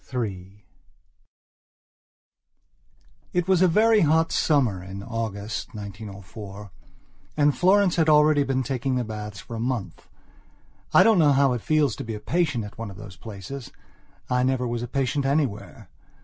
III 0.11 0.65
IT 3.33 3.47
was 3.47 3.61
a 3.61 3.67
very 3.67 3.99
hot 4.01 4.31
summer, 4.31 4.81
in 4.81 5.03
August, 5.03 5.75
1904; 5.75 6.71
and 7.37 7.55
Florence 7.55 7.97
had 7.97 8.09
already 8.09 8.41
been 8.41 8.63
taking 8.63 8.95
the 8.95 9.03
baths 9.03 9.41
for 9.41 9.55
a 9.55 9.59
month. 9.59 10.09
I 10.91 11.03
don't 11.03 11.19
know 11.19 11.33
how 11.33 11.53
it 11.53 11.61
feels 11.61 11.95
to 11.97 12.03
be 12.03 12.15
a 12.15 12.19
patient 12.19 12.63
at 12.63 12.79
one 12.79 12.89
of 12.89 12.97
those 12.97 13.15
places. 13.15 13.71
I 14.27 14.41
never 14.41 14.67
was 14.67 14.81
a 14.81 14.87
patient 14.87 15.23
anywhere. 15.23 15.87